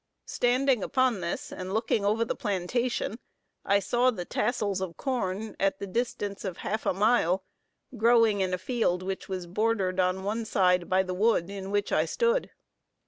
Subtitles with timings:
[0.25, 3.19] Standing upon this, and looking over the plantation,
[3.63, 7.43] I saw the tassels of corn, at the distance of half a mile,
[7.95, 11.91] growing in a field which was bordered on one side by the wood, in which
[11.91, 12.49] I stood.